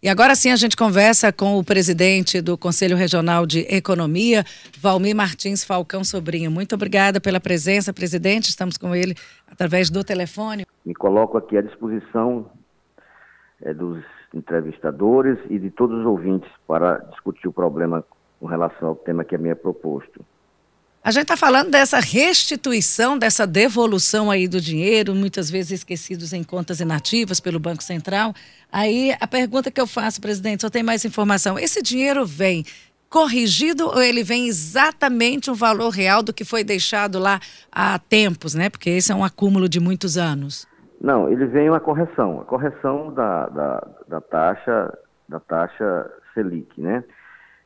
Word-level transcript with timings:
E 0.00 0.08
agora 0.08 0.36
sim 0.36 0.52
a 0.52 0.56
gente 0.56 0.76
conversa 0.76 1.32
com 1.32 1.58
o 1.58 1.64
presidente 1.64 2.40
do 2.40 2.56
Conselho 2.56 2.96
Regional 2.96 3.44
de 3.44 3.66
Economia, 3.68 4.44
Valmir 4.80 5.16
Martins 5.16 5.64
Falcão 5.64 6.04
Sobrinho. 6.04 6.52
Muito 6.52 6.76
obrigada 6.76 7.20
pela 7.20 7.40
presença, 7.40 7.92
presidente. 7.92 8.48
Estamos 8.48 8.78
com 8.78 8.94
ele 8.94 9.16
através 9.50 9.90
do 9.90 10.04
telefone. 10.04 10.64
Me 10.86 10.94
coloco 10.94 11.36
aqui 11.36 11.58
à 11.58 11.62
disposição 11.62 12.48
é, 13.60 13.74
dos 13.74 14.04
entrevistadores 14.32 15.36
e 15.50 15.58
de 15.58 15.68
todos 15.68 15.98
os 15.98 16.06
ouvintes 16.06 16.48
para 16.64 16.98
discutir 17.10 17.48
o 17.48 17.52
problema 17.52 18.04
com 18.38 18.46
relação 18.46 18.90
ao 18.90 18.94
tema 18.94 19.24
que 19.24 19.34
é 19.34 19.48
é 19.48 19.54
proposto. 19.56 20.24
A 21.08 21.10
gente 21.10 21.22
está 21.22 21.38
falando 21.38 21.70
dessa 21.70 22.00
restituição, 22.00 23.16
dessa 23.16 23.46
devolução 23.46 24.30
aí 24.30 24.46
do 24.46 24.60
dinheiro, 24.60 25.14
muitas 25.14 25.50
vezes 25.50 25.80
esquecidos 25.80 26.34
em 26.34 26.44
contas 26.44 26.80
inativas 26.80 27.40
pelo 27.40 27.58
Banco 27.58 27.82
Central. 27.82 28.34
Aí 28.70 29.16
a 29.18 29.26
pergunta 29.26 29.70
que 29.70 29.80
eu 29.80 29.86
faço, 29.86 30.20
presidente, 30.20 30.60
só 30.60 30.68
tem 30.68 30.82
mais 30.82 31.06
informação. 31.06 31.58
Esse 31.58 31.80
dinheiro 31.80 32.26
vem 32.26 32.62
corrigido 33.08 33.86
ou 33.86 34.02
ele 34.02 34.22
vem 34.22 34.48
exatamente 34.48 35.50
o 35.50 35.54
valor 35.54 35.88
real 35.88 36.22
do 36.22 36.30
que 36.30 36.44
foi 36.44 36.62
deixado 36.62 37.18
lá 37.18 37.40
há 37.72 37.98
tempos, 37.98 38.54
né? 38.54 38.68
Porque 38.68 38.90
esse 38.90 39.10
é 39.10 39.14
um 39.14 39.24
acúmulo 39.24 39.66
de 39.66 39.80
muitos 39.80 40.18
anos. 40.18 40.68
Não, 41.00 41.26
ele 41.26 41.46
vem 41.46 41.70
uma 41.70 41.80
correção, 41.80 42.42
a 42.42 42.44
correção 42.44 43.14
da, 43.14 43.46
da, 43.48 43.88
da 44.08 44.20
taxa 44.20 44.92
da 45.26 45.40
taxa 45.40 46.10
Selic, 46.34 46.78
né? 46.78 47.02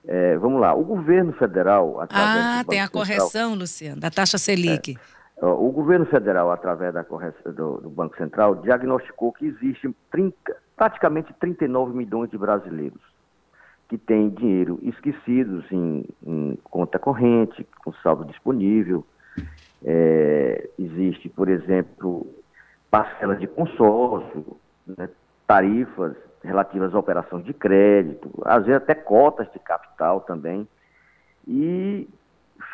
É, 0.06 0.36
vamos 0.36 0.60
lá, 0.60 0.74
o 0.74 0.82
governo 0.82 1.32
federal. 1.32 2.00
Ah, 2.10 2.64
tem 2.68 2.80
a 2.80 2.88
correção, 2.88 3.28
Central, 3.28 3.54
Luciano, 3.54 4.00
da 4.00 4.10
taxa 4.10 4.36
Selic. 4.36 4.98
É, 5.40 5.46
o 5.46 5.70
governo 5.70 6.06
federal, 6.06 6.50
através 6.50 6.92
da 6.92 7.04
correção 7.04 7.52
do, 7.52 7.80
do, 7.80 7.90
Banco 7.90 8.16
Central, 8.16 8.56
diagnosticou 8.56 9.32
que 9.32 9.46
existem 9.46 9.94
30, 10.10 10.56
praticamente 10.76 11.32
39 11.34 11.96
milhões 11.96 12.30
de 12.30 12.38
brasileiros 12.38 13.00
que 13.88 13.98
têm 13.98 14.30
dinheiro 14.30 14.78
esquecidos 14.82 15.70
em, 15.70 16.04
em 16.26 16.58
conta 16.64 16.98
corrente, 16.98 17.66
com 17.84 17.92
saldo 17.94 18.24
disponível. 18.24 19.04
É, 19.84 20.68
existe, 20.78 21.28
por 21.28 21.48
exemplo, 21.48 22.26
parcelas 22.90 23.38
de 23.38 23.46
consórcio, 23.46 24.56
né, 24.86 25.08
tarifas 25.46 26.16
relativas 26.44 26.94
a 26.94 26.98
operações 26.98 27.44
de 27.44 27.52
crédito, 27.52 28.30
às 28.44 28.64
vezes 28.64 28.82
até 28.82 28.94
cotas 28.94 29.50
de 29.52 29.58
capital 29.58 30.20
também, 30.20 30.66
e 31.46 32.08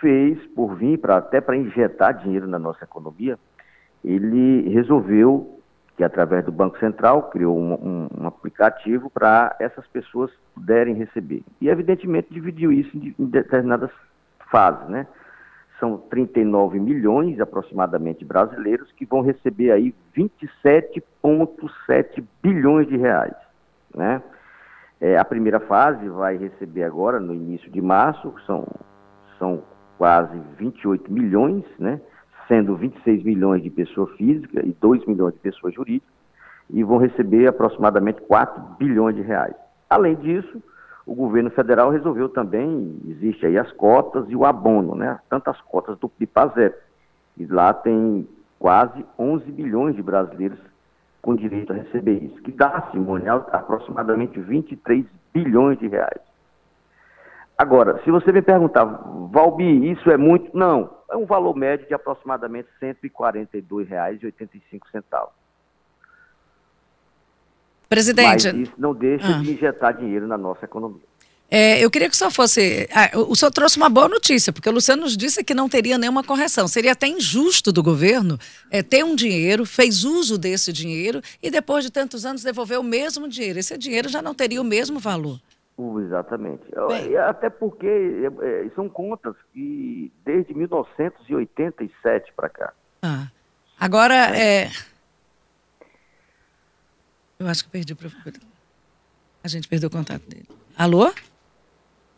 fez, 0.00 0.38
por 0.55 0.77
vir, 0.77 0.98
pra, 0.98 1.16
até 1.19 1.41
para 1.41 1.56
injetar 1.56 2.14
dinheiro 2.14 2.46
na 2.46 2.58
nossa 2.58 2.84
economia, 2.84 3.39
ele 4.05 4.69
resolveu, 4.69 5.58
que 5.96 6.05
através 6.05 6.44
do 6.44 6.52
Banco 6.52 6.78
Central, 6.78 7.30
criou 7.30 7.58
um, 7.58 7.72
um, 7.74 8.08
um 8.20 8.27
aplicativo 8.27 9.08
para 9.11 9.56
essas 9.58 9.86
pessoas 9.89 10.30
puderem 10.55 10.94
receber. 10.94 11.42
E, 11.61 11.69
evidentemente, 11.69 12.33
dividiu 12.33 12.72
isso 12.72 12.96
em, 12.96 13.14
em 13.19 13.27
determinadas 13.27 13.91
fases, 14.50 14.89
né? 14.89 15.06
São 15.80 15.96
39 15.96 16.78
milhões 16.80 17.41
aproximadamente 17.41 18.24
brasileiros 18.24 18.91
que 18.92 19.06
vão 19.06 19.20
receber 19.20 19.70
aí 19.70 19.94
27,7 20.16 22.24
bilhões 22.42 22.89
de 22.89 22.96
reais. 22.96 23.48
Né? 23.99 24.23
É, 25.01 25.19
a 25.19 25.25
primeira 25.25 25.59
fase 25.59 26.09
vai 26.09 26.37
receber 26.37 26.85
agora, 26.85 27.19
no 27.19 27.35
início 27.35 27.69
de 27.71 27.83
março, 27.83 28.33
são, 28.47 28.67
são 29.39 29.63
quase 29.99 30.41
28 30.57 31.13
milhões, 31.13 31.65
né? 31.79 32.01
sendo 32.47 32.77
26 32.77 33.25
milhões 33.25 33.63
de 33.63 33.71
pessoa 33.71 34.07
física 34.17 34.65
e 34.65 34.73
2 34.81 35.05
milhões 35.07 35.35
de 35.35 35.41
pessoas 35.41 35.75
jurídicas, 35.75 36.09
e 36.71 36.85
vão 36.85 36.99
receber 36.99 37.49
aproximadamente 37.49 38.21
4 38.23 38.63
bilhões 38.79 39.17
de 39.17 39.23
reais. 39.23 39.55
Além 39.91 40.15
disso, 40.15 40.63
o 41.07 41.15
governo 41.15 41.51
federal 41.51 41.91
resolveu 41.91 42.29
também, 42.29 43.01
existe 43.09 43.47
aí 43.47 43.59
as 43.59 43.73
cotas 43.73 44.27
e 44.29 44.37
o 44.37 44.45
abono, 44.45 44.95
né? 44.95 45.19
Tantas 45.29 45.59
cotas 45.63 45.99
do 45.99 46.09
PIPAZEP. 46.09 46.77
E 47.39 47.47
lá 47.47 47.73
tem 47.73 48.29
quase 48.58 49.05
11 49.19 49.51
bilhões 49.51 49.97
de 49.97 50.03
brasileiros 50.03 50.58
com 51.28 51.36
direito 51.36 51.74
a 51.74 51.77
receber 51.77 52.24
isso, 52.24 52.40
que 52.40 52.50
dá, 52.50 52.89
Simone, 52.90 53.28
aproximadamente 53.28 54.40
23 54.40 55.05
bilhões 55.34 55.78
de 55.78 55.86
reais. 55.86 56.22
Agora, 57.58 58.02
se 58.02 58.11
você 58.11 58.33
me 58.33 58.40
perguntar, 58.40 58.86
Valbi, 59.30 59.92
isso 59.92 60.11
é 60.11 60.16
muito? 60.16 60.56
Não, 60.56 60.89
é 61.11 61.16
um 61.18 61.27
valor 61.27 61.55
médio 61.55 61.86
de 61.86 61.92
aproximadamente 61.92 62.70
R$ 62.80 62.94
142,85. 62.94 65.28
Presidente. 67.90 68.27
Mas 68.27 68.45
isso 68.45 68.72
não 68.78 68.95
deixa 68.95 69.28
ah. 69.28 69.42
de 69.42 69.52
injetar 69.52 69.98
dinheiro 69.98 70.27
na 70.27 70.39
nossa 70.39 70.64
economia. 70.64 71.05
É, 71.51 71.83
eu 71.83 71.91
queria 71.91 72.09
que 72.09 72.14
o 72.14 72.19
senhor 72.19 72.31
fosse. 72.31 72.86
Ah, 72.92 73.11
o 73.17 73.35
senhor 73.35 73.51
trouxe 73.51 73.79
uma 73.79 73.89
boa 73.89 74.07
notícia, 74.07 74.53
porque 74.53 74.69
o 74.69 74.73
Luciano 74.73 75.03
nos 75.03 75.17
disse 75.17 75.42
que 75.42 75.55
não 75.55 75.67
teria 75.67 75.97
nenhuma 75.97 76.23
correção. 76.23 76.69
Seria 76.69 76.92
até 76.92 77.07
injusto 77.07 77.73
do 77.73 77.83
governo 77.83 78.39
é, 78.70 78.83
ter 78.83 79.03
um 79.03 79.17
dinheiro, 79.17 79.64
fez 79.64 80.05
uso 80.05 80.37
desse 80.37 80.70
dinheiro 80.73 81.23
e 81.42 81.51
depois 81.51 81.85
de 81.85 81.91
tantos 81.91 82.27
anos 82.27 82.42
devolver 82.42 82.79
o 82.79 82.83
mesmo 82.83 83.27
dinheiro. 83.27 83.58
Esse 83.58 83.79
dinheiro 83.79 84.11
já 84.11 84.20
não 84.20 84.35
teria 84.35 84.61
o 84.61 84.64
mesmo 84.64 84.98
valor. 84.98 85.41
Uh, 85.79 86.01
exatamente. 86.01 86.64
Bem, 86.89 87.17
até 87.17 87.48
porque 87.48 87.87
é, 87.87 88.67
é, 88.67 88.70
são 88.75 88.89
contas 88.89 89.35
que 89.55 90.13
desde 90.27 90.53
1987 90.53 92.33
para 92.37 92.48
cá. 92.51 92.73
Ah. 93.01 93.29
Agora, 93.81 94.37
é... 94.37 94.70
eu 97.39 97.47
acho 97.47 97.64
que 97.64 97.70
perdi 97.70 97.95
o. 97.95 97.97
A 99.42 99.48
gente 99.48 99.69
perdeu 99.69 99.89
o 99.89 99.92
contato 99.92 100.29
dele. 100.29 100.48
Alô? 100.77 101.13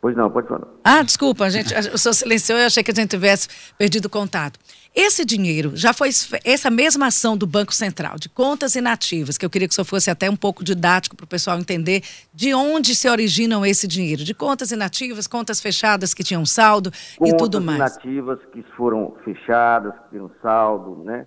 Pois 0.01 0.17
não, 0.17 0.31
pode 0.31 0.49
falar. 0.49 0.67
Ah, 0.83 1.03
desculpa, 1.03 1.51
gente, 1.51 1.75
o 1.93 1.99
senhor 1.99 2.15
silenciou 2.15 2.59
e 2.59 2.63
eu 2.63 2.67
achei 2.67 2.83
que 2.83 2.91
a 2.91 2.95
gente 2.95 3.11
tivesse 3.11 3.49
perdido 3.77 4.07
o 4.07 4.11
contato. 4.11 4.59
Esse 4.95 5.25
dinheiro 5.25 5.77
já 5.77 5.93
foi 5.93 6.09
essa 6.45 6.71
mesma 6.71 7.07
ação 7.09 7.37
do 7.37 7.47
Banco 7.47 7.73
Central, 7.73 8.17
de 8.19 8.29
contas 8.29 8.75
inativas, 8.75 9.37
que 9.37 9.45
eu 9.45 9.51
queria 9.51 9.69
que 9.69 9.73
o 9.73 9.75
senhor 9.75 9.85
fosse 9.85 10.11
até 10.11 10.29
um 10.29 10.35
pouco 10.35 10.65
didático 10.65 11.15
para 11.15 11.25
o 11.25 11.29
pessoal 11.29 11.59
entender 11.59 12.03
de 12.35 12.55
onde 12.55 12.95
se 12.95 13.09
originam 13.09 13.65
esse 13.65 13.87
dinheiro. 13.87 14.25
De 14.25 14.35
contas 14.35 14.73
inativas, 14.73 15.27
contas 15.27 15.61
fechadas 15.61 16.15
que 16.15 16.25
tinham 16.25 16.45
saldo 16.47 16.91
contas 16.91 17.35
e 17.35 17.37
tudo 17.37 17.61
mais. 17.61 17.79
Contas 17.79 18.05
inativas 18.05 18.39
que 18.53 18.63
foram 18.75 19.15
fechadas, 19.23 19.93
que 19.93 20.11
tinham 20.11 20.31
saldo, 20.43 21.05
né? 21.05 21.27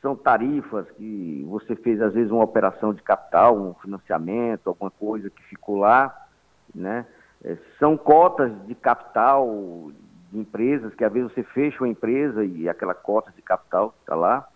São 0.00 0.16
tarifas 0.16 0.86
que 0.96 1.44
você 1.46 1.76
fez, 1.76 2.00
às 2.00 2.14
vezes, 2.14 2.30
uma 2.32 2.44
operação 2.44 2.94
de 2.94 3.02
capital, 3.02 3.56
um 3.56 3.74
financiamento, 3.74 4.68
alguma 4.68 4.90
coisa 4.90 5.28
que 5.28 5.42
ficou 5.44 5.76
lá, 5.76 6.26
né? 6.74 7.04
É, 7.44 7.56
são 7.78 7.96
cotas 7.96 8.52
de 8.66 8.74
capital 8.74 9.92
de 10.30 10.38
empresas, 10.38 10.94
que 10.94 11.04
às 11.04 11.12
vezes 11.12 11.32
você 11.32 11.42
fecha 11.42 11.82
uma 11.82 11.88
empresa 11.88 12.44
e 12.44 12.68
aquela 12.68 12.94
cota 12.94 13.32
de 13.34 13.42
capital 13.42 13.94
está 14.00 14.14
lá. 14.14 14.46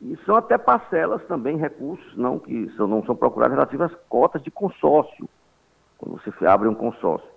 E 0.00 0.16
são 0.26 0.36
até 0.36 0.58
parcelas 0.58 1.24
também, 1.26 1.56
recursos 1.56 2.16
não 2.16 2.38
que 2.38 2.68
são, 2.76 2.86
não 2.86 3.04
são 3.04 3.16
procurados 3.16 3.54
relativas 3.54 3.92
às 3.92 3.98
cotas 4.08 4.42
de 4.42 4.50
consórcio, 4.50 5.28
quando 5.96 6.20
você 6.20 6.46
abre 6.46 6.68
um 6.68 6.74
consórcio. 6.74 7.28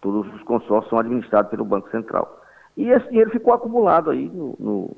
Todos 0.00 0.32
os 0.32 0.42
consórcios 0.42 0.90
são 0.90 0.98
administrados 0.98 1.50
pelo 1.50 1.64
Banco 1.64 1.90
Central. 1.90 2.40
E 2.76 2.88
esse 2.90 3.08
dinheiro 3.08 3.30
ficou 3.30 3.52
acumulado 3.52 4.10
aí 4.10 4.28
no, 4.28 4.54
no, 4.60 4.96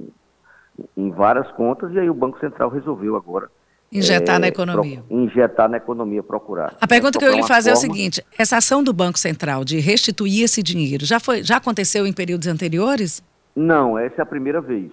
em 0.94 1.10
várias 1.10 1.50
contas, 1.52 1.90
e 1.92 1.98
aí 1.98 2.10
o 2.10 2.14
Banco 2.14 2.38
Central 2.38 2.68
resolveu 2.68 3.16
agora 3.16 3.48
Injetar 3.92 4.36
é, 4.36 4.38
na 4.38 4.48
economia. 4.48 5.02
Pro, 5.02 5.16
injetar 5.16 5.68
na 5.68 5.76
economia, 5.76 6.22
procurar. 6.22 6.76
A 6.80 6.86
pergunta 6.86 7.18
que 7.18 7.24
eu 7.24 7.30
ia 7.30 7.36
lhe 7.36 7.46
fazer 7.46 7.70
forma... 7.70 7.86
é 7.86 7.90
o 7.90 7.94
seguinte: 7.94 8.24
essa 8.38 8.56
ação 8.56 8.84
do 8.84 8.92
Banco 8.92 9.18
Central 9.18 9.64
de 9.64 9.80
restituir 9.80 10.44
esse 10.44 10.62
dinheiro 10.62 11.04
já, 11.04 11.18
foi, 11.18 11.42
já 11.42 11.56
aconteceu 11.56 12.06
em 12.06 12.12
períodos 12.12 12.46
anteriores? 12.46 13.20
Não, 13.54 13.98
essa 13.98 14.20
é 14.20 14.22
a 14.22 14.26
primeira 14.26 14.60
vez. 14.60 14.92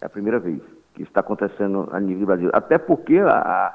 É 0.00 0.04
a 0.04 0.08
primeira 0.08 0.38
vez 0.38 0.60
que 0.94 1.02
isso 1.02 1.10
está 1.10 1.20
acontecendo 1.20 1.88
a 1.90 1.98
nível 1.98 2.20
do 2.20 2.26
Brasil. 2.26 2.50
Até 2.52 2.76
porque 2.76 3.18
a, 3.18 3.74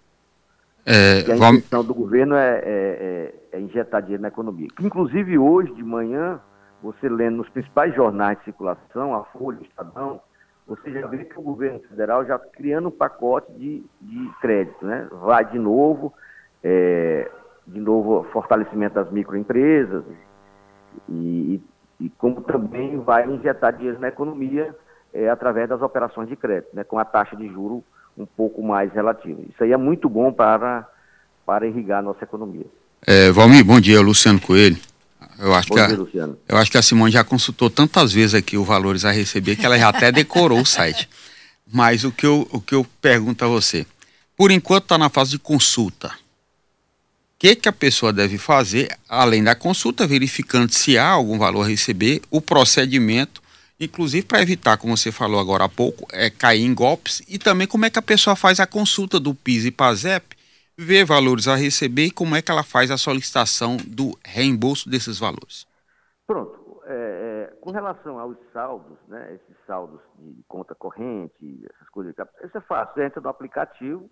É, 0.87 1.31
a 1.31 1.37
vamos... 1.37 1.59
intenção 1.59 1.85
do 1.85 1.94
governo 1.94 2.37
é, 2.37 2.62
é, 2.65 3.35
é, 3.53 3.61
injetar 3.61 4.00
dinheiro 4.00 4.23
na 4.23 4.29
economia. 4.29 4.69
Inclusive, 4.81 5.37
hoje 5.37 5.75
de 5.75 5.82
manhã, 5.82 6.41
você 6.84 7.08
lendo 7.08 7.38
nos 7.38 7.48
principais 7.48 7.94
jornais 7.94 8.38
de 8.38 8.44
circulação, 8.44 9.14
a 9.14 9.25
Folha, 9.25 9.58
o 9.58 9.64
Estadão, 9.64 10.20
você 10.66 10.92
já 10.92 11.06
vê 11.06 11.25
que 11.25 11.38
o 11.38 11.42
governo 11.42 11.81
federal 11.88 12.26
já 12.26 12.38
criando 12.38 12.88
um 12.88 12.90
pacote 12.90 13.50
de, 13.52 13.82
de 14.02 14.31
crédito, 14.40 14.84
né? 14.84 15.08
Vai 15.10 15.46
de 15.50 15.58
novo, 15.58 16.12
é, 16.62 17.31
de 17.66 17.81
novo 17.81 18.26
fortalecimento 18.32 18.94
das 18.94 19.10
microempresas 19.10 20.04
e, 21.08 21.60
e, 21.98 22.08
como 22.19 22.42
também 22.42 22.98
vai 23.00 23.26
injetar 23.31 23.75
dinheiro 23.75 23.98
na 23.98 24.08
economia 24.08 24.75
é, 25.12 25.28
através 25.28 25.69
das 25.69 25.81
operações 25.81 26.28
de 26.28 26.36
crédito, 26.36 26.75
né? 26.75 26.84
Com 26.84 26.98
a 26.98 27.04
taxa 27.04 27.34
de 27.34 27.48
juro 27.48 27.82
um 28.16 28.26
pouco 28.26 28.62
mais 28.62 28.92
relativa. 28.92 29.40
Isso 29.48 29.64
aí 29.64 29.72
é 29.72 29.76
muito 29.76 30.08
bom 30.08 30.32
para, 30.32 30.86
para 31.46 31.66
irrigar 31.66 32.00
a 32.00 32.02
nossa 32.02 32.25
economia. 32.25 32.66
É, 33.06 33.31
Valmir, 33.31 33.64
bom 33.64 33.81
dia, 33.81 34.00
Luciano 34.00 34.40
Coelho. 34.40 34.94
Eu 35.38 35.55
acho, 35.55 35.69
Bom 35.69 35.75
que 35.75 35.81
a, 35.81 35.87
Luciano. 35.88 36.38
eu 36.49 36.56
acho 36.56 36.71
que 36.71 36.79
a 36.79 36.82
Simone 36.82 37.12
já 37.12 37.25
consultou 37.25 37.71
tantas 37.71 38.12
vezes 38.12 38.35
aqui 38.35 38.56
o 38.56 38.65
valores 38.65 39.05
a 39.05 39.11
receber 39.11 39.56
que 39.56 39.65
ela 39.65 39.79
já 39.79 39.88
até 39.88 40.11
decorou 40.12 40.61
o 40.61 40.67
site. 40.67 41.09
Mas 41.71 42.05
o 42.05 42.12
que, 42.12 42.26
eu, 42.26 42.47
o 42.50 42.61
que 42.61 42.75
eu 42.75 42.87
pergunto 43.00 43.44
a 43.44 43.49
você, 43.49 43.87
por 44.37 44.50
enquanto 44.50 44.85
está 44.85 44.99
na 44.99 45.09
fase 45.09 45.32
de 45.32 45.38
consulta. 45.38 46.09
O 46.09 46.12
que, 47.38 47.56
que 47.56 47.69
a 47.69 47.73
pessoa 47.73 48.12
deve 48.12 48.38
fazer, 48.38 48.97
além 49.09 49.43
da 49.43 49.55
consulta, 49.55 50.06
verificando 50.06 50.73
se 50.73 50.97
há 50.97 51.09
algum 51.09 51.38
valor 51.38 51.65
a 51.65 51.69
receber, 51.69 52.23
o 52.31 52.41
procedimento, 52.41 53.43
inclusive 53.79 54.25
para 54.25 54.41
evitar, 54.41 54.77
como 54.77 54.97
você 54.97 55.12
falou 55.12 55.38
agora 55.38 55.65
há 55.65 55.69
pouco, 55.69 56.06
é 56.12 56.31
cair 56.31 56.62
em 56.62 56.73
golpes, 56.73 57.23
e 57.29 57.38
também 57.38 57.67
como 57.67 57.85
é 57.85 57.91
que 57.91 57.99
a 57.99 58.03
pessoa 58.03 58.35
faz 58.35 58.61
a 58.61 58.67
consulta 58.67 59.20
do 59.20 59.35
PIS 59.35 59.67
e 59.67 59.70
PASEP 59.70 60.33
ver 60.76 61.05
valores 61.05 61.49
a 61.49 61.55
receber 61.55 62.06
e 62.06 62.11
como 62.11 62.35
é 62.35 62.43
que 62.43 62.50
ela 62.50 62.62
faz 62.62 62.91
a 62.91 62.97
solicitação 62.97 63.76
do 63.87 64.17
reembolso 64.25 64.88
desses 64.88 65.19
valores. 65.19 65.67
Pronto. 66.26 66.65
É, 66.87 67.49
é, 67.50 67.56
com 67.62 67.71
relação 67.71 68.19
aos 68.19 68.37
saldos, 68.53 68.99
né, 69.09 69.35
esses 69.35 69.56
saldos 69.67 70.00
de 70.19 70.43
conta 70.47 70.75
corrente, 70.75 71.67
essas 71.75 71.88
coisas, 71.88 72.15
isso 72.44 72.59
é 72.59 72.61
fácil. 72.61 72.94
Você 72.94 73.05
entra 73.06 73.23
no 73.23 73.29
aplicativo, 73.31 74.11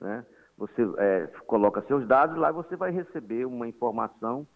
né, 0.00 0.24
você 0.56 0.82
é, 0.98 1.26
coloca 1.46 1.82
seus 1.82 2.06
dados, 2.06 2.38
lá 2.38 2.50
você 2.50 2.76
vai 2.76 2.90
receber 2.90 3.44
uma 3.44 3.68
informação 3.68 4.46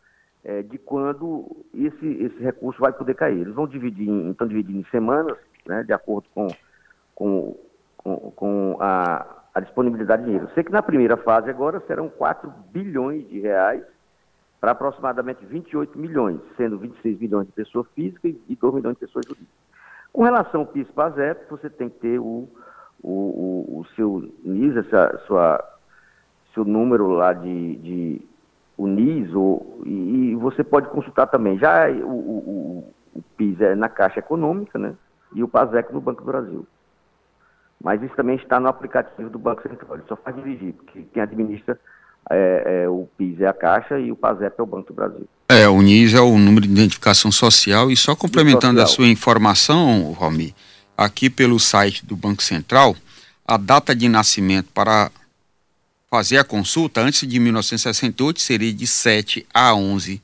é, 0.42 0.62
de 0.62 0.78
quando 0.78 1.66
esse, 1.74 2.06
esse 2.06 2.38
recurso 2.38 2.80
vai 2.80 2.92
poder 2.92 3.14
cair. 3.14 3.40
Eles 3.40 3.54
vão 3.54 3.66
dividir, 3.66 4.08
em, 4.08 4.30
estão 4.30 4.46
dividindo 4.46 4.78
em 4.78 4.90
semanas, 4.90 5.36
né, 5.66 5.82
de 5.82 5.92
acordo 5.92 6.28
com, 6.34 6.48
com, 7.14 7.58
com, 7.96 8.30
com 8.30 8.76
a 8.80 9.43
a 9.54 9.60
disponibilidade 9.60 10.22
de 10.22 10.26
dinheiro. 10.26 10.50
Sei 10.54 10.64
que 10.64 10.72
na 10.72 10.82
primeira 10.82 11.16
fase 11.16 11.48
agora 11.48 11.80
serão 11.86 12.08
4 12.08 12.52
bilhões 12.72 13.28
de 13.28 13.38
reais 13.40 13.82
para 14.60 14.72
aproximadamente 14.72 15.44
28 15.44 15.98
milhões, 15.98 16.40
sendo 16.56 16.78
26 16.78 17.20
milhões 17.20 17.46
de 17.46 17.52
pessoa 17.52 17.84
física 17.94 18.28
e 18.28 18.56
2 18.56 18.74
milhões 18.74 18.94
de 18.96 19.00
pessoas 19.00 19.24
jurídicas. 19.26 19.64
Com 20.12 20.22
relação 20.22 20.62
ao 20.62 20.66
PIS-PASEP, 20.66 21.50
você 21.50 21.68
tem 21.68 21.88
que 21.88 21.98
ter 21.98 22.18
o, 22.18 22.48
o, 23.02 23.10
o, 23.10 23.80
o 23.80 23.86
seu 23.94 24.32
NIS, 24.44 24.76
essa, 24.76 25.18
sua, 25.26 25.62
seu 26.54 26.64
número 26.64 27.08
lá 27.08 27.32
de, 27.32 27.76
de 27.76 28.22
o 28.76 28.86
NIS, 28.86 29.32
ou, 29.34 29.80
e, 29.84 30.30
e, 30.30 30.34
você 30.36 30.64
pode 30.64 30.88
consultar 30.88 31.26
também. 31.26 31.58
Já 31.58 31.88
o, 31.90 32.08
o, 32.08 32.94
o 33.14 33.22
PIS 33.36 33.60
é 33.60 33.74
na 33.74 33.88
Caixa 33.88 34.18
Econômica, 34.20 34.78
né? 34.78 34.94
E 35.34 35.42
o 35.42 35.48
PASEC 35.48 35.92
no 35.92 36.00
Banco 36.00 36.22
do 36.22 36.26
Brasil. 36.26 36.66
Mas 37.82 38.02
isso 38.02 38.14
também 38.14 38.36
está 38.36 38.58
no 38.58 38.68
aplicativo 38.68 39.28
do 39.28 39.38
Banco 39.38 39.62
Central. 39.62 39.94
Ele 39.94 40.04
só 40.08 40.16
faz 40.16 40.34
dirigir, 40.36 40.72
porque 40.74 41.04
quem 41.12 41.22
administra 41.22 41.78
é, 42.30 42.84
é, 42.84 42.88
o 42.88 43.06
PIS 43.18 43.40
é 43.40 43.46
a 43.46 43.52
Caixa 43.52 43.98
e 43.98 44.10
o 44.10 44.16
PASEP 44.16 44.54
é 44.58 44.62
o 44.62 44.66
Banco 44.66 44.88
do 44.88 44.94
Brasil. 44.94 45.28
É, 45.48 45.68
o 45.68 45.82
NIS 45.82 46.14
é 46.14 46.20
o 46.20 46.38
número 46.38 46.66
de 46.66 46.72
identificação 46.72 47.30
social. 47.30 47.90
E 47.90 47.96
só 47.96 48.16
complementando 48.16 48.80
a 48.80 48.86
sua 48.86 49.06
informação, 49.06 50.12
Romi, 50.12 50.54
aqui 50.96 51.28
pelo 51.28 51.58
site 51.60 52.04
do 52.06 52.16
Banco 52.16 52.42
Central, 52.42 52.96
a 53.46 53.56
data 53.56 53.94
de 53.94 54.08
nascimento 54.08 54.70
para 54.72 55.10
fazer 56.10 56.38
a 56.38 56.44
consulta 56.44 57.02
antes 57.02 57.28
de 57.28 57.38
1968 57.38 58.40
seria 58.40 58.72
de 58.72 58.86
7 58.86 59.46
a 59.52 59.74
11 59.74 60.22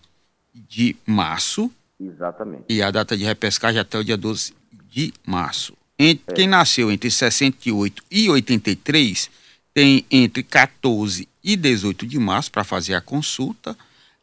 de 0.54 0.96
março. 1.04 1.70
Exatamente. 2.00 2.64
E 2.68 2.82
a 2.82 2.90
data 2.90 3.16
de 3.16 3.24
repescagem 3.24 3.80
até 3.80 3.98
o 3.98 4.04
dia 4.04 4.16
12 4.16 4.54
de 4.88 5.12
março. 5.26 5.74
Entre, 6.02 6.32
é. 6.32 6.34
Quem 6.34 6.46
nasceu 6.46 6.90
entre 6.90 7.10
68 7.10 8.02
e 8.10 8.30
83 8.30 9.30
tem 9.74 10.02
entre 10.10 10.42
14 10.42 11.28
e 11.44 11.56
18 11.56 12.06
de 12.06 12.18
março 12.18 12.50
para 12.50 12.64
fazer 12.64 12.94
a 12.94 13.02
consulta 13.02 13.76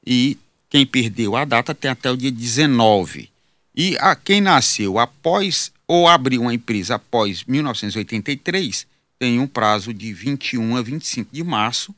e 0.04 0.40
quem 0.72 0.88
perdeu 0.88 1.36
a 1.36 1.46
data 1.46 1.76
tem 1.76 1.92
até 1.92 2.10
o 2.10 2.18
dia 2.18 2.32
19. 2.32 3.30
E 3.76 3.96
a 4.00 4.16
quem 4.16 4.42
nasceu 4.42 4.98
após 4.98 5.72
ou 5.88 6.08
abriu 6.08 6.42
uma 6.42 6.54
empresa 6.54 6.96
após 6.96 7.44
1983 7.44 8.88
tem 9.20 9.40
um 9.40 9.48
prazo 9.48 9.94
de 9.94 10.12
21 10.12 10.78
a 10.78 10.82
25 10.82 11.30
de 11.32 11.44
março 11.44 11.94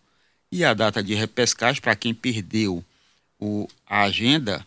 e 0.51 0.65
a 0.65 0.73
data 0.73 1.01
de 1.01 1.15
repescagem 1.15 1.81
para 1.81 1.95
quem 1.95 2.13
perdeu 2.13 2.83
o, 3.39 3.65
a 3.87 4.03
agenda 4.03 4.65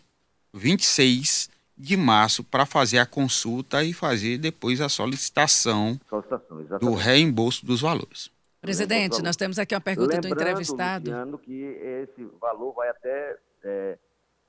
26 0.55 1.51
de 1.83 1.97
março 1.97 2.45
para 2.45 2.65
fazer 2.65 2.99
a 2.99 3.07
consulta 3.07 3.83
e 3.83 3.93
fazer 3.93 4.39
depois 4.39 4.81
a 4.81 4.89
solicitação, 4.89 5.99
solicitação 6.09 6.79
do 6.79 6.95
reembolso 6.95 7.67
dos 7.67 7.81
valores. 7.81 8.31
Presidente, 8.61 9.21
nós 9.21 9.35
temos 9.35 9.59
aqui 9.59 9.75
uma 9.75 9.81
pergunta 9.81 10.15
Lembrando, 10.15 10.37
do 10.37 10.41
entrevistado. 10.41 11.11
Luciano, 11.11 11.39
que 11.39 11.53
esse 11.53 12.25
valor 12.41 12.73
vai 12.75 12.89
até 12.89 13.37
é, 13.65 13.99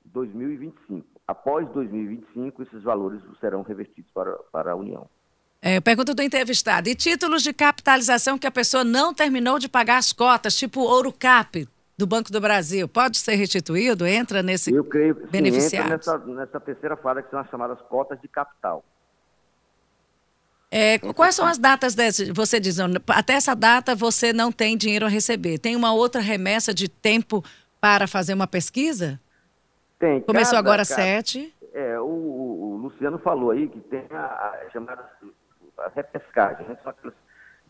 2025. 0.04 1.04
Após 1.26 1.68
2025, 1.70 2.62
esses 2.62 2.82
valores 2.84 3.20
serão 3.40 3.62
revertidos 3.62 4.12
para, 4.12 4.32
para 4.52 4.70
a 4.70 4.76
União. 4.76 5.08
É, 5.60 5.80
pergunta 5.80 6.14
do 6.14 6.22
entrevistado. 6.22 6.88
E 6.88 6.94
títulos 6.94 7.42
de 7.42 7.52
capitalização 7.52 8.38
que 8.38 8.46
a 8.46 8.50
pessoa 8.52 8.84
não 8.84 9.12
terminou 9.12 9.58
de 9.58 9.68
pagar 9.68 9.96
as 9.96 10.12
cotas, 10.12 10.54
tipo 10.54 10.80
Ouro 10.82 11.12
Cap, 11.12 11.66
do 11.96 12.06
Banco 12.06 12.30
do 12.30 12.40
Brasil 12.40 12.88
pode 12.88 13.18
ser 13.18 13.34
restituído? 13.36 14.06
Entra 14.06 14.42
nesse 14.42 14.72
Eu 14.72 14.84
creio 14.84 15.14
que 15.14 15.36
entra 15.36 15.88
nessa, 15.88 16.18
nessa 16.18 16.60
terceira 16.60 16.96
fase, 16.96 17.22
que 17.22 17.30
são 17.30 17.38
as 17.38 17.48
chamadas 17.48 17.80
cotas 17.82 18.20
de 18.20 18.28
capital. 18.28 18.84
É, 20.70 20.98
quais 20.98 21.36
são 21.36 21.46
as 21.46 21.56
datas 21.56 21.94
desse, 21.94 22.32
você 22.32 22.58
diz, 22.58 22.78
até 23.08 23.34
essa 23.34 23.54
data 23.54 23.94
você 23.94 24.32
não 24.32 24.50
tem 24.50 24.76
dinheiro 24.76 25.06
a 25.06 25.08
receber. 25.08 25.58
Tem 25.58 25.76
uma 25.76 25.94
outra 25.94 26.20
remessa 26.20 26.74
de 26.74 26.88
tempo 26.88 27.44
para 27.80 28.08
fazer 28.08 28.34
uma 28.34 28.48
pesquisa? 28.48 29.20
Tem. 30.00 30.20
Começou 30.22 30.56
cada, 30.56 30.58
agora 30.58 30.82
cada, 30.84 31.00
sete. 31.00 31.54
É, 31.72 32.00
o, 32.00 32.06
o, 32.06 32.76
Luciano 32.82 33.18
falou 33.18 33.52
aí 33.52 33.68
que 33.68 33.78
tem 33.82 34.04
a, 34.10 34.24
a 34.24 34.70
chamada 34.72 35.08
a 35.78 35.90
repescagem, 35.94 36.66
né? 36.66 36.76
São 36.82 36.90
aqueles 36.90 37.14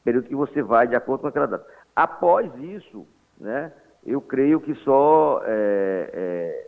períodos 0.03 0.29
que 0.29 0.35
você 0.35 0.63
vai 0.63 0.87
de 0.87 0.97
acordo 0.97 1.23
com 1.23 1.29
aquela 1.29 1.47
data. 1.47 1.67
Após 1.95 2.51
isso, 2.59 3.07
né, 3.39 3.71
eu 4.07 4.21
creio 4.21 4.61
que 4.61 4.75
só. 4.85 5.41
É, 5.45 6.11
é, 6.13 6.67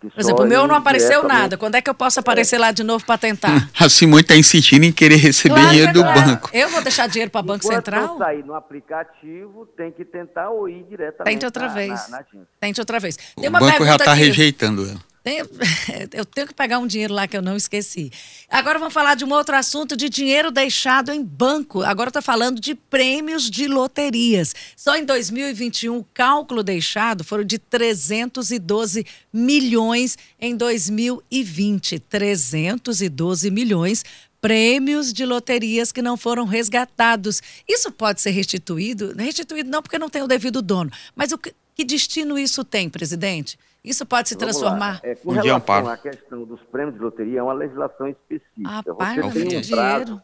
que 0.00 0.10
Por 0.10 0.20
exemplo, 0.20 0.44
o 0.44 0.46
meu 0.46 0.66
não 0.66 0.74
apareceu 0.74 1.22
nada. 1.22 1.56
Quando 1.56 1.76
é 1.76 1.82
que 1.82 1.88
eu 1.88 1.94
posso 1.94 2.20
aparecer 2.20 2.56
é. 2.56 2.58
lá 2.58 2.72
de 2.72 2.82
novo 2.82 3.04
para 3.06 3.16
tentar? 3.16 3.70
A 3.80 3.88
Simone 3.88 4.20
está 4.20 4.36
insistindo 4.36 4.84
em 4.84 4.92
querer 4.92 5.16
receber 5.16 5.54
claro 5.54 5.70
dinheiro 5.70 5.92
do 5.92 6.02
banco. 6.02 6.50
Eu 6.52 6.68
vou 6.68 6.82
deixar 6.82 7.06
dinheiro 7.08 7.30
para 7.30 7.40
o 7.40 7.44
Banco 7.44 7.64
Central? 7.64 8.18
Sair 8.18 8.44
no 8.44 8.54
aplicativo, 8.54 9.66
tem 9.76 9.90
que 9.90 10.04
tentar 10.04 10.50
ou 10.50 10.68
ir 10.68 10.84
diretamente 10.84 11.34
Tente 11.34 11.46
outra 11.46 11.68
na, 11.68 11.74
vez. 11.74 12.08
Na, 12.10 12.18
na 12.18 12.24
Tente 12.60 12.80
outra 12.80 13.00
vez. 13.00 13.16
Tem 13.16 13.48
o 13.48 13.50
banco 13.50 13.84
já 13.84 13.96
está 13.96 14.12
rejeitando 14.12 14.88
ela. 14.88 15.13
eu 16.12 16.24
tenho 16.26 16.46
que 16.46 16.52
pegar 16.52 16.78
um 16.78 16.86
dinheiro 16.86 17.14
lá 17.14 17.26
que 17.26 17.36
eu 17.36 17.40
não 17.40 17.56
esqueci. 17.56 18.12
Agora 18.48 18.78
vamos 18.78 18.92
falar 18.92 19.14
de 19.14 19.24
um 19.24 19.32
outro 19.32 19.56
assunto 19.56 19.96
de 19.96 20.10
dinheiro 20.10 20.50
deixado 20.50 21.10
em 21.10 21.22
banco. 21.22 21.82
Agora 21.82 22.10
estou 22.10 22.20
falando 22.20 22.60
de 22.60 22.74
prêmios 22.74 23.50
de 23.50 23.66
loterias. 23.66 24.54
Só 24.76 24.94
em 24.96 25.04
2021, 25.04 25.96
o 25.96 26.06
cálculo 26.12 26.62
deixado 26.62 27.24
foram 27.24 27.42
de 27.42 27.58
312 27.58 29.06
milhões 29.32 30.18
em 30.38 30.54
2020. 30.54 32.00
312 32.00 33.50
milhões 33.50 34.04
prêmios 34.42 35.10
de 35.10 35.24
loterias 35.24 35.90
que 35.90 36.02
não 36.02 36.18
foram 36.18 36.44
resgatados. 36.44 37.40
Isso 37.66 37.90
pode 37.90 38.20
ser 38.20 38.30
restituído? 38.30 39.14
Restituído 39.16 39.70
não 39.70 39.80
porque 39.80 39.98
não 39.98 40.10
tem 40.10 40.20
o 40.20 40.26
devido 40.28 40.60
dono, 40.60 40.90
mas 41.16 41.32
o 41.32 41.38
que, 41.38 41.54
que 41.74 41.82
destino 41.82 42.38
isso 42.38 42.62
tem, 42.62 42.90
presidente? 42.90 43.58
Isso 43.84 44.06
pode 44.06 44.30
se 44.30 44.36
transformar? 44.36 45.00
É, 45.02 45.14
com 45.14 45.32
relação 45.32 45.88
à 45.88 45.96
questão 45.98 46.44
dos 46.44 46.62
prêmios 46.62 46.94
de 46.94 47.02
loteria, 47.02 47.40
é 47.40 47.42
uma 47.42 47.52
legislação 47.52 48.08
específica. 48.08 48.70
Rapaz, 48.70 49.16
você, 49.16 49.44
tem 49.44 49.58
um 49.58 49.68
prazo, 49.68 50.22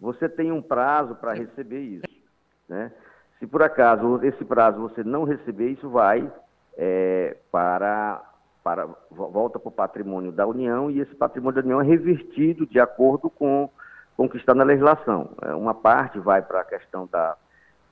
você 0.00 0.28
tem 0.28 0.52
um 0.52 0.62
prazo 0.62 1.14
para 1.16 1.34
receber 1.34 1.80
isso. 1.80 2.06
Né? 2.68 2.92
Se 3.40 3.46
por 3.48 3.62
acaso 3.64 4.20
esse 4.22 4.44
prazo 4.44 4.80
você 4.80 5.02
não 5.02 5.24
receber, 5.24 5.70
isso 5.70 5.90
vai 5.90 6.30
é, 6.76 7.36
para, 7.50 8.22
para 8.62 8.88
volta 9.10 9.58
para 9.58 9.68
o 9.68 9.72
patrimônio 9.72 10.30
da 10.30 10.46
União 10.46 10.88
e 10.88 11.00
esse 11.00 11.14
patrimônio 11.16 11.60
da 11.60 11.66
União 11.66 11.80
é 11.80 11.84
revertido 11.84 12.64
de 12.64 12.78
acordo 12.78 13.28
com, 13.28 13.68
com 14.16 14.26
o 14.26 14.28
que 14.28 14.36
está 14.36 14.54
na 14.54 14.62
legislação. 14.62 15.30
É, 15.42 15.52
uma 15.52 15.74
parte 15.74 16.20
vai 16.20 16.42
para 16.42 16.60
a 16.60 16.64
questão 16.64 17.08
da, 17.10 17.36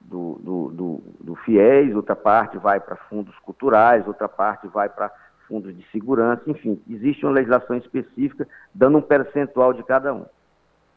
do, 0.09 0.39
do, 0.41 0.71
do, 0.71 1.03
do 1.21 1.35
FIES, 1.37 1.95
outra 1.95 2.17
parte 2.17 2.57
vai 2.59 2.81
para 2.81 2.97
fundos 2.97 3.37
culturais, 3.41 4.07
outra 4.07 4.29
parte 4.29 4.67
vai 4.69 4.89
para 4.89 5.11
fundos 5.49 5.77
de 5.77 5.85
segurança, 5.91 6.43
enfim, 6.47 6.81
existe 6.89 7.25
uma 7.25 7.33
legislação 7.33 7.77
específica 7.77 8.49
dando 8.75 8.99
um 8.99 9.03
percentual 9.03 9.73
de 9.73 9.83
cada 9.83 10.13
um. 10.13 10.27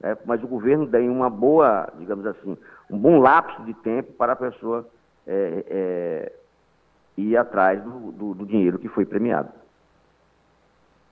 É, 0.02 0.18
mas 0.26 0.42
o 0.44 0.48
governo 0.48 0.88
tem 0.88 1.10
uma 1.10 1.30
boa, 1.30 1.92
digamos 1.98 2.26
assim, 2.26 2.58
um 2.90 2.98
bom 2.98 3.20
lapso 3.20 3.64
de 3.64 3.74
tempo 3.76 4.14
para 4.14 4.34
a 4.34 4.36
pessoa 4.36 4.88
é, 5.28 5.66
é, 5.68 6.34
ir 7.18 7.36
atrás 7.36 7.84
do, 7.84 8.12
do, 8.12 8.34
do, 8.34 8.46
dinheiro 8.46 8.80
que 8.80 8.88
foi 8.88 9.06
premiado. 9.06 9.50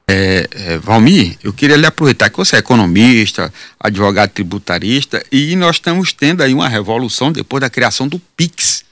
É, 0.10 0.48
é, 0.52 0.78
Valmir, 0.78 1.38
eu 1.44 1.52
queria 1.52 1.76
lhe 1.76 1.86
aproveitar 1.86 2.30
que 2.30 2.38
você 2.38 2.56
é 2.56 2.60
economista, 2.60 3.54
advogado 3.78 4.32
tributarista, 4.32 5.24
e 5.30 5.54
nós 5.58 5.76
estamos 5.76 6.14
tendo 6.14 6.42
aí 6.42 6.54
uma 6.54 6.70
revolução 6.70 7.30
depois 7.30 7.60
da 7.60 7.70
criação 7.70 8.08
do 8.08 8.18
PIX. 8.18 8.86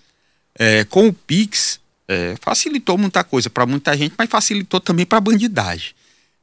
É, 0.60 0.84
com 0.86 1.08
o 1.08 1.14
PIX, 1.14 1.80
é, 2.08 2.36
facilitou 2.42 2.98
muita 2.98 3.24
coisa 3.24 3.50
para 3.50 3.66
muita 3.66 3.96
gente, 3.98 4.14
mas 4.18 4.30
facilitou 4.30 4.82
também 4.82 5.06
para 5.06 5.18
a 5.18 5.22
bandidagem. 5.22 5.94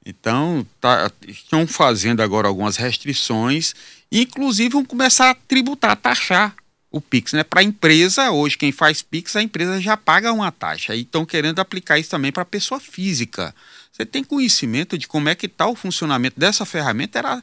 Então, 0.04 0.66
tá, 0.80 1.10
estão 1.28 1.66
fazendo 1.66 2.22
agora 2.22 2.48
algumas 2.48 2.76
restrições, 2.76 3.74
inclusive 4.10 4.70
vão 4.70 4.84
começar 4.84 5.30
a 5.30 5.34
tributar, 5.34 5.90
a 5.90 5.96
taxar 5.96 6.54
o 6.90 7.00
Pix, 7.00 7.32
né? 7.32 7.42
Para 7.42 7.60
a 7.60 7.64
empresa, 7.64 8.30
hoje, 8.30 8.58
quem 8.58 8.72
faz 8.72 9.00
Pix, 9.00 9.36
a 9.36 9.42
empresa 9.42 9.80
já 9.80 9.96
paga 9.96 10.32
uma 10.32 10.52
taxa. 10.52 10.94
E 10.94 11.02
estão 11.02 11.24
querendo 11.24 11.58
aplicar 11.58 11.98
isso 11.98 12.10
também 12.10 12.30
para 12.30 12.42
a 12.42 12.46
pessoa 12.46 12.78
física. 12.78 13.54
Você 13.92 14.06
tem 14.06 14.24
conhecimento 14.24 14.96
de 14.96 15.06
como 15.06 15.28
é 15.28 15.34
que 15.34 15.44
está 15.44 15.68
o 15.68 15.76
funcionamento 15.76 16.40
dessa 16.40 16.64
ferramenta? 16.64 17.18
Era, 17.18 17.42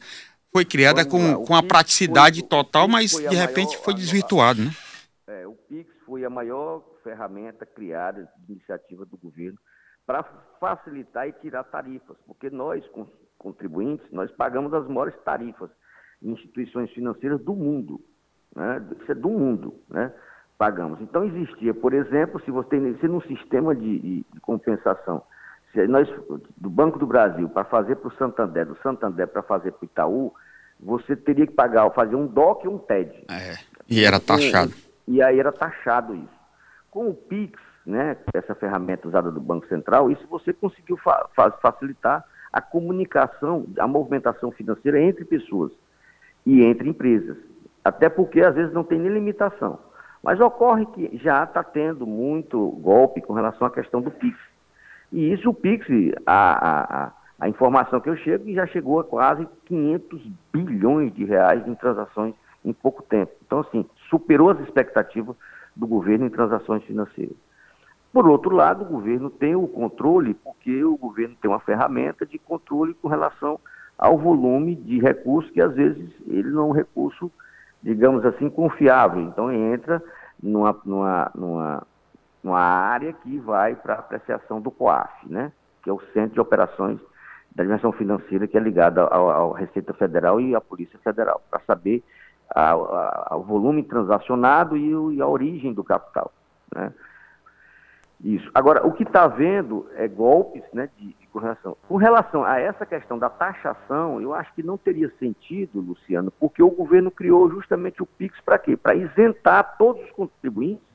foi 0.52 0.66
criada 0.66 1.06
com, 1.06 1.46
com 1.46 1.56
a 1.56 1.62
praticidade 1.62 2.40
foi, 2.40 2.50
total, 2.50 2.88
mas 2.88 3.12
de 3.12 3.36
repente 3.36 3.74
maior, 3.74 3.84
foi 3.84 3.94
desvirtuado, 3.94 4.62
né? 4.64 4.72
É, 5.28 5.46
o 5.46 5.54
Pix 5.54 5.88
foi 6.08 6.26
a 6.26 6.30
maior 6.30 6.84
ferramenta 7.04 7.68
criada 7.68 8.28
de 8.40 8.54
iniciativa 8.54 9.06
do 9.06 9.16
governo 9.16 9.60
para 10.08 10.24
facilitar 10.60 11.28
e 11.28 11.34
tirar 11.34 11.64
tarifas, 11.66 12.18
porque 12.26 12.50
nós, 12.50 12.84
contribuintes, 13.38 14.12
nós 14.12 14.32
pagamos 14.32 14.74
as 14.74 14.88
maiores 14.88 15.14
tarifas 15.24 15.70
em 16.20 16.32
instituições 16.32 16.90
financeiras 16.92 17.40
do 17.42 17.54
mundo, 17.54 18.02
né? 18.56 18.84
Isso 19.00 19.12
é 19.12 19.16
do 19.16 19.30
mundo, 19.30 19.76
né? 19.88 20.12
Pagamos. 20.58 21.00
Então 21.00 21.24
existia, 21.24 21.76
por 21.76 21.94
exemplo, 21.94 22.42
se 22.44 22.50
você 22.50 22.70
tem 22.70 22.98
se 22.98 23.08
num 23.08 23.22
sistema 23.22 23.76
de, 23.76 24.00
de, 24.00 24.26
de 24.34 24.40
compensação, 24.42 25.24
se 25.74 25.88
nós 25.88 26.08
do 26.58 26.70
Banco 26.70 26.98
do 26.98 27.06
Brasil 27.06 27.48
para 27.50 27.64
fazer 27.64 27.96
para 27.98 28.08
o 28.08 28.16
Santander, 28.16 28.66
do 28.66 28.78
Santander 28.82 29.28
para 29.28 29.44
fazer 29.44 29.72
para 29.72 29.84
o 29.84 29.86
Itaú, 29.86 30.34
você 30.80 31.16
teria 31.16 31.46
que 31.46 31.54
pagar, 31.54 31.90
fazer 31.92 32.16
um 32.16 32.26
DOC 32.26 32.66
e 32.66 32.68
um 32.68 32.78
TED. 32.78 33.26
É, 33.30 33.56
e 33.88 34.04
era 34.04 34.20
taxado. 34.20 34.74
E, 35.08 35.16
e 35.16 35.22
aí 35.22 35.40
era 35.40 35.52
taxado 35.52 36.16
isso. 36.16 36.40
Com 36.90 37.10
o 37.10 37.14
Pix, 37.14 37.60
né, 37.86 38.18
essa 38.34 38.56
ferramenta 38.56 39.08
usada 39.08 39.32
do 39.32 39.40
Banco 39.40 39.68
Central, 39.68 40.10
isso 40.10 40.26
você 40.28 40.54
conseguiu 40.54 40.98
fa 40.98 41.30
facilitar 41.62 42.26
a 42.52 42.62
comunicação, 42.62 43.68
a 43.78 43.88
movimentação 43.88 44.52
financeira 44.52 45.00
entre 45.00 45.24
pessoas 45.24 45.72
e 46.46 46.64
entre 46.64 46.90
empresas. 46.90 47.38
Até 47.84 48.10
porque 48.10 48.42
às 48.42 48.56
vezes 48.56 48.74
não 48.74 48.84
tem 48.84 49.00
nem 49.00 49.12
limitação. 49.12 49.80
Mas 50.24 50.40
ocorre 50.40 50.86
que 50.88 51.18
já 51.18 51.44
está 51.44 51.64
tendo 51.64 52.06
muito 52.06 52.72
golpe 52.82 53.22
com 53.22 53.34
relação 53.34 53.68
à 53.68 53.72
questão 53.72 54.02
do 54.02 54.12
Pix. 54.12 54.38
E 55.12 55.34
isso, 55.34 55.50
o 55.50 55.54
Pix, 55.54 55.86
a, 56.26 57.06
a, 57.06 57.12
a 57.40 57.50
informação 57.50 58.00
que 58.00 58.10
eu 58.10 58.18
chego, 58.18 58.52
já 58.54 58.68
chegou 58.68 59.00
a 59.00 59.04
quase 59.04 59.48
500 59.66 60.22
bilhões 60.54 61.14
de 61.14 61.26
reais 61.26 61.68
em 61.68 61.76
transações 61.76 62.34
em 62.64 62.74
pouco 62.74 63.02
tempo. 63.04 63.32
Então, 63.46 63.60
assim, 63.60 63.86
superou 64.10 64.50
as 64.50 64.60
expectativas 64.60 65.36
do 65.76 65.88
governo 65.88 66.26
em 66.26 66.30
transações 66.30 66.84
financeiras. 66.84 67.36
Por 68.12 68.28
outro 68.28 68.56
lado, 68.56 68.84
o 68.84 68.88
governo 68.88 69.30
tem 69.30 69.56
o 69.56 69.68
controle, 69.68 70.34
porque 70.34 70.84
o 70.84 70.98
governo 70.98 71.36
tem 71.42 71.50
uma 71.50 71.60
ferramenta 71.60 72.26
de 72.26 72.40
controle 72.40 72.94
com 72.96 73.08
relação 73.08 73.60
ao 73.98 74.18
volume 74.18 74.76
de 74.76 75.00
recursos, 75.00 75.52
que 75.52 75.62
às 75.62 75.74
vezes 75.74 76.10
ele 76.28 76.50
não 76.50 76.64
é 76.64 76.66
um 76.66 76.72
recurso, 76.72 77.32
digamos 77.84 78.26
assim, 78.26 78.50
confiável. 78.50 79.22
Então 79.22 79.52
entra 79.52 80.02
numa, 80.42 80.76
numa, 80.84 81.32
numa, 81.36 81.88
numa 82.44 82.60
área 82.60 83.14
que 83.14 83.38
vai 83.40 83.76
para 83.76 83.96
a 83.96 84.00
apreciação 84.00 84.62
do 84.62 84.72
COAF, 84.72 85.28
né? 85.28 85.52
que 85.84 85.90
é 85.90 85.94
o 85.94 86.02
Centro 86.14 86.34
de 86.34 86.40
Operações 86.40 87.00
da 87.56 87.64
Dimensão 87.64 87.92
Financeira, 87.92 88.48
que 88.48 88.58
é 88.58 88.60
ligado 88.60 89.00
ao, 89.00 89.52
Receita 89.52 89.94
Federal 89.94 90.40
e 90.40 90.56
à 90.56 90.62
Polícia 90.62 91.00
Federal, 91.00 91.42
para 91.50 91.60
saber 91.62 92.04
o 93.32 93.42
volume 93.42 93.84
transacionado 93.84 94.78
e, 94.78 94.96
o, 94.96 95.12
e, 95.12 95.22
a 95.22 95.28
origem 95.28 95.74
do 95.74 95.84
capital. 95.84 96.32
Né? 96.74 96.94
Isso. 98.24 98.50
Agora, 98.54 98.86
o 98.86 98.92
que 98.92 99.04
está 99.04 99.24
havendo 99.24 99.88
é 99.96 100.08
golpes 100.08 100.64
né, 100.74 100.90
de, 100.98 101.08
de, 101.14 101.28
com, 101.28 101.40
relação, 101.40 101.78
com 101.88 101.96
relação 101.96 102.44
a 102.44 102.60
essa 102.60 102.86
questão 102.86 103.18
da 103.18 103.30
taxação, 103.30 104.22
eu 104.22 104.34
acho 104.34 104.54
que 104.54 104.64
não 104.64 104.78
teria 104.78 105.10
sentido, 105.20 105.80
Luciano, 105.80 106.32
porque 106.32 106.62
o 106.62 106.70
governo 106.70 107.10
criou 107.10 107.50
justamente 107.50 108.04
o 108.04 108.06
PIX 108.06 108.40
para 108.42 108.58
quê? 108.58 108.76
Para 108.76 108.96
isentar 108.96 109.78
todos 109.78 110.04
os 110.04 110.12
contribuintes 110.12 110.89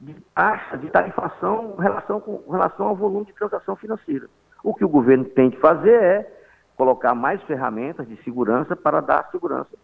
de 0.00 0.14
taxa, 0.34 0.76
de 0.76 0.88
tarifação 0.90 1.74
em 1.78 1.82
relação, 1.82 2.20
com 2.20 2.50
relação 2.50 2.88
ao 2.88 2.96
volume 2.96 3.26
de 3.26 3.32
transação 3.32 3.74
financeira. 3.76 4.28
O 4.62 4.74
que 4.74 4.84
o 4.84 4.88
governo 4.88 5.24
tem 5.24 5.50
que 5.50 5.58
fazer 5.58 6.00
é 6.02 6.38
colocar 6.76 7.14
mais 7.14 7.42
ferramentas 7.42 8.06
de 8.06 8.16
segurança 8.22 8.76
para 8.76 9.00
dar 9.00 9.28
segurança 9.30 9.76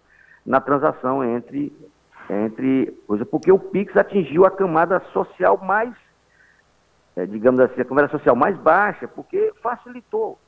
na 0.47 0.61
transação 0.61 1.25
entre, 1.25 1.73
entre 2.31 2.93
coisa, 3.07 3.25
porque 3.25 3.51
o 3.51 3.59
PIX 3.59 3.97
atingiu 3.97 4.45
a 4.45 4.51
camada 4.51 5.01
social 5.13 5.59
mais, 5.59 5.93
é, 7.17 7.27
digamos 7.27 7.59
assim, 7.61 7.81
a 7.81 7.85
camada 7.85 8.09
social 8.09 8.37
mais 8.37 8.57
baixa, 8.59 9.09
porque 9.09 9.53
facilitou. 9.63 10.39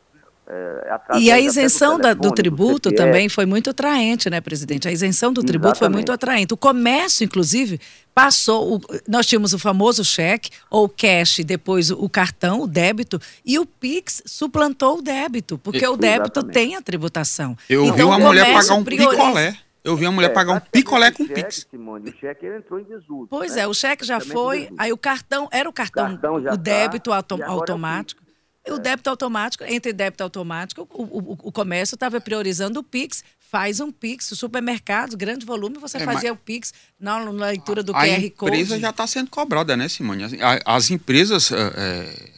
É, 0.49 1.19
e 1.19 1.33
a 1.33 1.41
isenção 1.41 1.99
do, 1.99 2.15
do 2.15 2.31
tributo 2.31 2.91
do 2.91 2.95
também 2.95 3.29
foi 3.29 3.45
muito 3.45 3.71
atraente, 3.71 4.31
né, 4.31 4.41
presidente? 4.41 4.87
A 4.87 4.93
isenção 4.93 5.33
do 5.33 5.43
tributo 5.43 5.71
Exatamente. 5.71 5.79
foi 5.79 5.89
muito 5.89 6.13
atraente. 6.13 6.55
O 6.55 6.57
comércio, 6.57 7.25
inclusive, 7.25 7.81
passou. 8.15 8.77
O, 8.77 8.81
nós 9.09 9.27
tínhamos 9.27 9.53
o 9.55 9.59
famoso 9.59 10.05
cheque, 10.05 10.51
ou 10.71 10.89
cash, 10.89 11.41
depois 11.45 11.91
o 11.91 12.09
cartão, 12.09 12.61
o 12.61 12.67
débito, 12.69 13.21
e 13.45 13.59
o 13.59 13.67
Pix 13.67 14.23
suplantou 14.25 14.99
o 14.99 15.03
débito, 15.03 15.59
porque 15.59 15.85
o 15.85 15.97
débito 15.97 16.39
Exatamente. 16.39 16.55
tem 16.55 16.77
a 16.77 16.83
tributação. 16.83 17.59
Eu 17.69 17.85
então, 17.85 17.97
vi 17.97 18.03
uma 18.05 18.19
mulher 18.19 18.53
pagar 18.53 18.75
um 18.75 18.85
prioriza... 18.85 19.11
picolé. 19.11 19.57
Eu 19.83 19.97
vi 19.97 20.05
uma 20.05 20.13
mulher 20.13 20.31
é, 20.31 20.33
pagar 20.33 20.53
um 20.55 20.61
picolé 20.61 21.11
com 21.11 21.25
cheque, 21.25 21.43
Pix. 21.43 21.67
Simone, 21.71 22.11
o 22.11 22.17
cheque 22.19 22.47
entrou 22.47 22.79
em 22.79 22.85
desuso. 22.85 23.29
Pois 23.31 23.55
né? 23.55 23.63
é, 23.63 23.67
o 23.69 23.75
cheque 23.75 24.05
já 24.05 24.19
Também 24.19 24.33
foi, 24.33 24.69
aí 24.79 24.93
o 24.93 24.97
cartão, 24.97 25.49
era 25.53 25.69
o 25.69 25.73
cartão, 25.73 26.07
o, 26.07 26.19
cartão 26.19 26.35
o 26.37 26.43
tá, 26.43 26.57
débito 26.57 27.11
tá, 27.11 27.17
autom 27.17 27.43
automático. 27.45 28.26
É 28.67 28.73
o, 28.73 28.79
débito 28.79 29.09
automático, 29.09 29.65
entre 29.65 29.93
débito 29.93 30.25
automático, 30.25 30.89
o, 30.91 31.03
o, 31.03 31.39
o 31.45 31.53
comércio 31.53 31.95
estava 31.95 32.21
priorizando 32.21 32.81
o 32.81 32.83
Pix. 32.83 33.23
Faz 33.39 33.79
um 33.79 33.93
Pix, 33.93 34.33
o 34.33 34.37
supermercado, 34.37 35.17
grande 35.17 35.47
volume, 35.47 35.79
você 35.79 35.99
é, 35.99 36.01
fazia 36.01 36.33
o 36.33 36.37
Pix 36.37 36.75
na, 36.99 37.25
na, 37.33 37.47
leitura 37.47 37.81
do 37.81 37.95
a, 37.95 38.01
QR 38.01 38.31
Code. 38.33 38.53
A 38.53 38.57
empresa 38.57 38.81
já 38.81 38.91
está 38.91 39.07
sendo 39.07 39.31
cobrada, 39.31 39.77
né, 39.77 39.89
Simone? 39.89 40.25
As, 40.25 40.33
as 40.65 40.91
empresas, 40.91 41.53
é, 41.53 42.33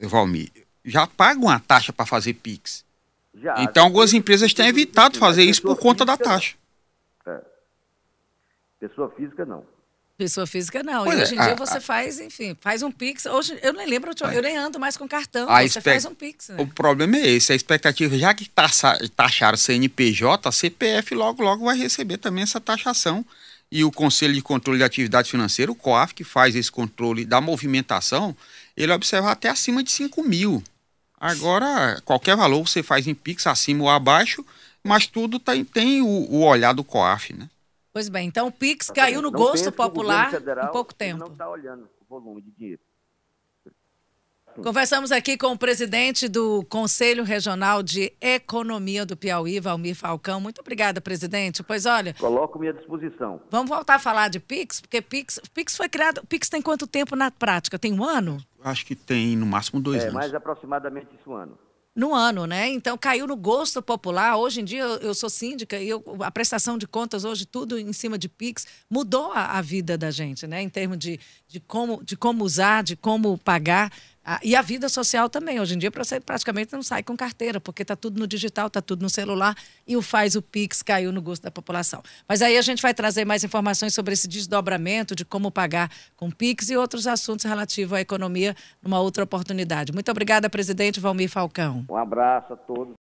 Valmir, 0.00 0.50
já 0.82 1.06
pagam 1.06 1.50
a 1.50 1.60
taxa 1.60 1.92
para 1.92 2.06
fazer 2.06 2.32
Pix. 2.32 2.82
Já, 3.34 3.62
então, 3.62 3.84
algumas 3.84 4.14
empresas 4.14 4.54
têm 4.54 4.68
evitado 4.68 5.18
fazer 5.18 5.44
isso 5.44 5.60
por 5.60 5.78
conta 5.78 6.04
da 6.04 6.16
taxa. 6.16 6.54
Pessoa 8.80 9.10
física, 9.10 9.44
não. 9.44 9.64
Pessoa 10.16 10.46
física 10.46 10.82
não. 10.82 11.04
Pois 11.04 11.18
e 11.18 11.22
hoje 11.22 11.32
é, 11.32 11.36
em 11.36 11.40
dia 11.40 11.52
a, 11.52 11.56
você 11.56 11.78
a, 11.78 11.80
faz, 11.80 12.20
enfim, 12.20 12.56
faz 12.60 12.82
um 12.82 12.92
Pix. 12.92 13.26
Hoje 13.26 13.58
eu 13.62 13.72
nem 13.72 13.86
lembro, 13.86 14.10
eu, 14.10 14.30
eu 14.30 14.42
nem 14.42 14.56
ando 14.56 14.78
mais 14.78 14.96
com 14.96 15.08
cartão. 15.08 15.48
Você 15.68 15.80
faz 15.80 16.04
um 16.04 16.14
Pix. 16.14 16.48
Né? 16.48 16.56
O 16.58 16.66
problema 16.66 17.16
é 17.16 17.26
esse, 17.28 17.52
a 17.52 17.56
expectativa, 17.56 18.16
já 18.16 18.34
que 18.34 18.48
taxaram 19.16 19.56
CNPJ, 19.56 20.48
a 20.48 20.52
CPF 20.52 21.14
logo, 21.14 21.42
logo 21.42 21.64
vai 21.64 21.76
receber 21.76 22.18
também 22.18 22.42
essa 22.42 22.60
taxação. 22.60 23.24
E 23.70 23.84
o 23.84 23.90
Conselho 23.90 24.34
de 24.34 24.42
Controle 24.42 24.78
de 24.78 24.84
Atividade 24.84 25.30
Financeira, 25.30 25.72
o 25.72 25.74
COAF, 25.74 26.12
que 26.12 26.24
faz 26.24 26.54
esse 26.54 26.70
controle 26.70 27.24
da 27.24 27.40
movimentação, 27.40 28.36
ele 28.76 28.92
observa 28.92 29.30
até 29.30 29.48
acima 29.48 29.82
de 29.82 29.90
5 29.90 30.22
mil. 30.22 30.62
Agora, 31.18 31.98
qualquer 32.04 32.36
valor 32.36 32.68
você 32.68 32.82
faz 32.82 33.06
em 33.06 33.14
Pix, 33.14 33.46
acima 33.46 33.84
ou 33.84 33.88
abaixo, 33.88 34.44
mas 34.84 35.06
tudo 35.06 35.38
tem, 35.38 35.64
tem 35.64 36.02
o, 36.02 36.06
o 36.06 36.44
olhar 36.44 36.74
do 36.74 36.84
COAF, 36.84 37.32
né? 37.32 37.48
Pois 37.92 38.08
bem, 38.08 38.26
então 38.26 38.46
o 38.46 38.52
Pix 38.52 38.90
caiu 38.90 39.20
no 39.20 39.30
gosto 39.30 39.70
popular 39.70 40.32
em 40.34 40.72
pouco 40.72 40.94
tempo. 40.94 41.20
Não 41.20 41.32
está 41.32 41.48
olhando 41.48 41.88
o 42.00 42.04
volume 42.08 42.40
de 42.40 42.50
dinheiro. 42.52 42.80
Conversamos 44.62 45.10
aqui 45.10 45.38
com 45.38 45.52
o 45.52 45.58
presidente 45.58 46.28
do 46.28 46.62
Conselho 46.68 47.24
Regional 47.24 47.82
de 47.82 48.12
Economia 48.20 49.06
do 49.06 49.16
Piauí, 49.16 49.58
Valmir 49.58 49.94
Falcão. 49.94 50.40
Muito 50.40 50.60
obrigada, 50.60 51.00
presidente. 51.00 51.62
Pois 51.62 51.86
olha. 51.86 52.14
Coloco-me 52.14 52.68
à 52.68 52.72
disposição. 52.72 53.40
Vamos 53.50 53.70
voltar 53.70 53.94
a 53.94 53.98
falar 53.98 54.28
de 54.28 54.38
Pix, 54.38 54.80
porque 54.82 55.00
Pix, 55.00 55.40
Pix 55.54 55.74
foi 55.74 55.88
criado. 55.88 56.22
Pix 56.26 56.50
tem 56.50 56.60
quanto 56.60 56.86
tempo 56.86 57.16
na 57.16 57.30
prática? 57.30 57.78
Tem 57.78 57.92
um 57.94 58.04
ano? 58.04 58.44
Acho 58.62 58.84
que 58.84 58.94
tem 58.94 59.36
no 59.36 59.46
máximo 59.46 59.80
dois 59.80 60.02
é, 60.02 60.02
anos. 60.02 60.14
mais 60.14 60.34
aproximadamente 60.34 61.08
isso 61.18 61.30
um 61.30 61.34
ano 61.34 61.58
no 61.94 62.14
ano, 62.14 62.46
né? 62.46 62.68
Então 62.70 62.96
caiu 62.96 63.26
no 63.26 63.36
gosto 63.36 63.82
popular. 63.82 64.36
Hoje 64.36 64.60
em 64.60 64.64
dia 64.64 64.82
eu, 64.82 65.14
sou 65.14 65.28
síndica 65.28 65.78
e 65.78 65.88
eu, 65.88 66.02
a 66.20 66.30
prestação 66.30 66.78
de 66.78 66.86
contas 66.86 67.24
hoje 67.24 67.44
tudo 67.44 67.78
em 67.78 67.92
cima 67.92 68.18
de 68.18 68.28
Pix 68.28 68.66
mudou 68.88 69.30
a, 69.32 69.58
a, 69.58 69.62
vida 69.62 69.98
da 69.98 70.10
gente, 70.10 70.46
né? 70.46 70.62
Em 70.62 70.68
termos 70.68 70.98
de, 70.98 71.20
de, 71.46 71.60
como, 71.60 72.02
de 72.02 72.16
como 72.16 72.44
usar, 72.44 72.82
de 72.82 72.96
como 72.96 73.36
pagar. 73.36 73.92
Ah, 74.24 74.38
e 74.42 74.54
a 74.54 74.62
vida 74.62 74.88
social 74.88 75.28
também. 75.28 75.60
Hoje 75.60 75.74
em 75.74 75.78
dia, 75.78 75.90
você 75.90 76.20
praticamente 76.20 76.72
não 76.72 76.82
sai 76.82 77.02
com 77.02 77.16
carteira, 77.16 77.60
porque 77.60 77.82
está 77.82 77.96
tudo 77.96 78.20
no 78.20 78.26
digital, 78.26 78.68
está 78.68 78.80
tudo 78.80 79.02
no 79.02 79.10
celular, 79.10 79.56
e 79.86 79.96
o 79.96 80.02
faz 80.02 80.36
o 80.36 80.42
Pix 80.42 80.82
caiu 80.82 81.10
no 81.10 81.20
gosto 81.20 81.42
da 81.42 81.50
população. 81.50 82.02
Mas 82.28 82.40
aí 82.40 82.56
a 82.56 82.62
gente 82.62 82.80
vai 82.80 82.94
trazer 82.94 83.24
mais 83.24 83.42
informações 83.42 83.94
sobre 83.94 84.12
esse 84.14 84.28
desdobramento 84.28 85.14
de 85.14 85.24
como 85.24 85.50
pagar 85.50 85.90
com 86.16 86.30
Pix 86.30 86.70
e 86.70 86.76
outros 86.76 87.06
assuntos 87.06 87.44
relativos 87.44 87.92
à 87.94 88.00
economia 88.00 88.54
numa 88.80 89.00
outra 89.00 89.24
oportunidade. 89.24 89.92
Muito 89.92 90.10
obrigada, 90.10 90.48
presidente 90.48 91.00
Valmir 91.00 91.28
Falcão. 91.28 91.84
Um 91.88 91.96
abraço 91.96 92.52
a 92.52 92.56
todos. 92.56 92.82